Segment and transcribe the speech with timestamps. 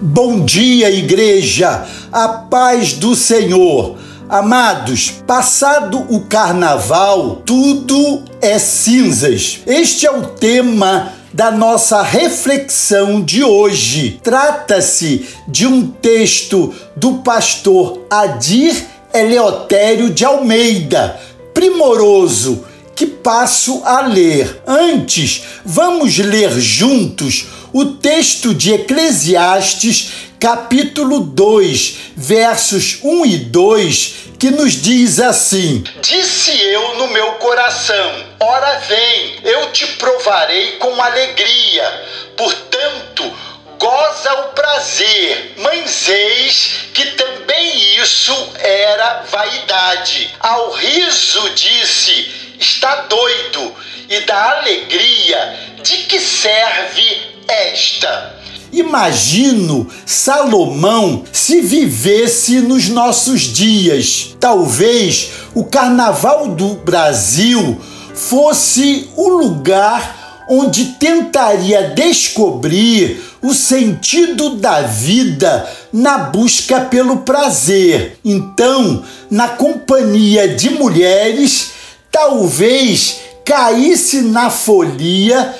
[0.00, 3.98] Bom dia, igreja, a paz do Senhor.
[4.28, 9.58] Amados, passado o carnaval, tudo é cinzas.
[9.66, 14.20] Este é o tema da nossa reflexão de hoje.
[14.22, 21.18] Trata-se de um texto do pastor Adir Eleotério de Almeida,
[21.52, 24.62] primoroso, que passo a ler.
[24.64, 34.50] Antes, vamos ler juntos o texto de Eclesiastes, capítulo 2, versos 1 e 2, que
[34.50, 42.04] nos diz assim: Disse eu no meu coração: Ora vem, eu te provarei com alegria.
[42.36, 43.36] Portanto,
[43.78, 45.54] goza o prazer.
[45.58, 50.34] Mas eis que também isso era vaidade.
[50.40, 53.76] Ao riso disse: Está doido.
[54.08, 58.34] E da alegria, de que serve esta.
[58.70, 64.36] Imagino Salomão se vivesse nos nossos dias.
[64.38, 67.80] Talvez o Carnaval do Brasil
[68.14, 78.18] fosse o lugar onde tentaria descobrir o sentido da vida na busca pelo prazer.
[78.24, 81.70] Então, na companhia de mulheres,
[82.10, 85.54] talvez caísse na folia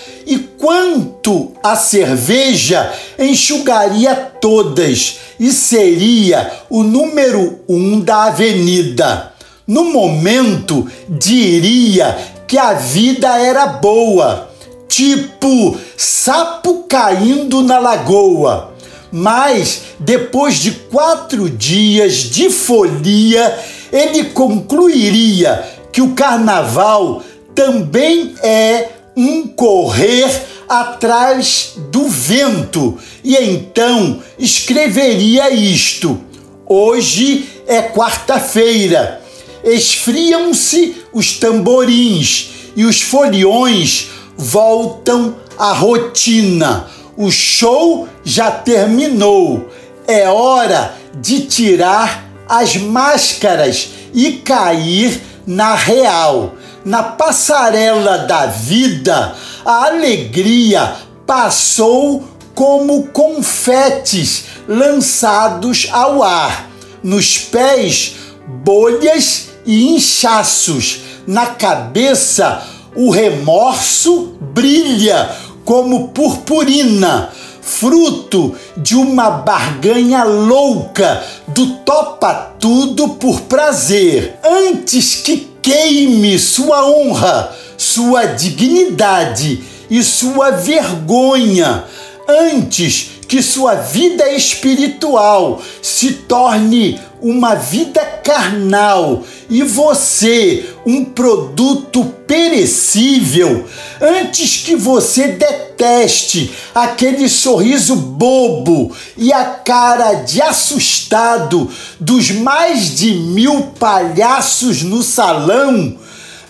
[0.58, 9.32] quanto a cerveja, enxugaria todas e seria o número um da avenida.
[9.66, 14.50] No momento, diria que a vida era boa,
[14.88, 18.74] tipo sapo caindo na lagoa.
[19.10, 23.58] Mas depois de quatro dias de folia,
[23.92, 27.22] ele concluiria que o carnaval
[27.54, 30.30] também é um correr
[30.68, 32.96] atrás do vento.
[33.24, 36.20] E então escreveria isto:
[36.64, 39.20] Hoje é quarta-feira.
[39.64, 46.86] Esfriam-se os tamborins e os foliões voltam à rotina.
[47.16, 49.68] O show já terminou.
[50.06, 56.54] É hora de tirar as máscaras e cair na real
[56.88, 66.70] na passarela da vida, a alegria passou como confetes lançados ao ar.
[67.02, 68.16] Nos pés,
[68.64, 71.00] bolhas e inchaços.
[71.26, 72.62] Na cabeça,
[72.96, 75.30] o remorso brilha
[75.66, 77.28] como purpurina,
[77.60, 84.38] fruto de uma barganha louca do topa tudo por prazer.
[84.42, 91.84] Antes que queime sua honra, sua dignidade e sua vergonha,
[92.26, 103.66] antes que sua vida espiritual se torne uma vida carnal e você um produto perecível,
[104.00, 113.12] antes que você deteste aquele sorriso bobo e a cara de assustado dos mais de
[113.12, 115.96] mil palhaços no salão,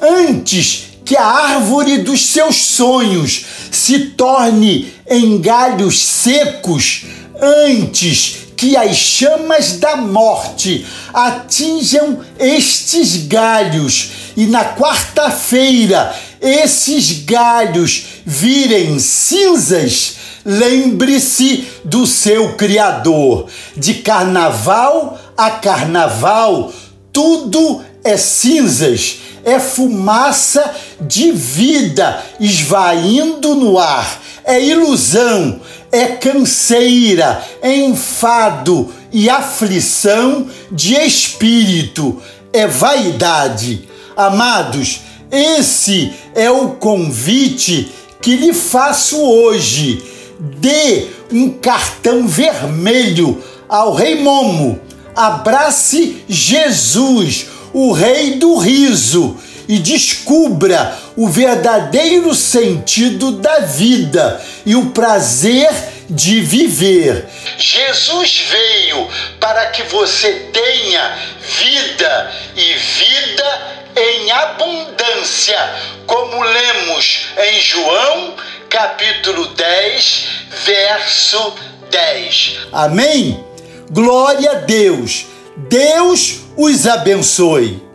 [0.00, 7.06] antes que a árvore dos seus sonhos se torne em galhos secos
[7.41, 18.98] antes que as chamas da morte atinjam estes galhos e na quarta-feira esses galhos virem
[18.98, 23.48] cinzas, lembre-se do seu Criador.
[23.75, 26.70] De carnaval a carnaval,
[27.10, 35.60] tudo é cinzas é fumaça de vida esvaindo no ar, é ilusão,
[35.91, 42.20] é canseira, é enfado e aflição de espírito,
[42.53, 43.88] é vaidade.
[44.14, 45.00] Amados,
[45.31, 50.04] esse é o convite que lhe faço hoje.
[50.38, 54.78] Dê um cartão vermelho ao Rei Momo.
[55.14, 59.37] Abrace Jesus o rei do riso
[59.69, 65.69] e descubra o verdadeiro sentido da vida e o prazer
[66.09, 67.29] de viver.
[67.59, 75.59] Jesus veio para que você tenha vida e vida em abundância,
[76.06, 78.35] como lemos em João,
[78.71, 80.25] capítulo 10,
[80.64, 81.55] verso
[81.91, 82.59] 10.
[82.73, 83.44] Amém?
[83.91, 85.26] Glória a Deus.
[85.56, 87.88] Deus os abençoe.